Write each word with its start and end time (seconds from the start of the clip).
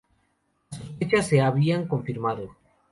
Las 0.71 0.79
sospechas 0.81 1.27
se 1.27 1.41
habían 1.41 1.87
confirmado. 1.87 2.55